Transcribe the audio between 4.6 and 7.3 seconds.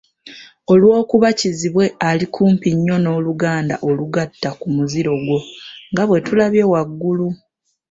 muziro gwo nga bwe tulabye waggulu,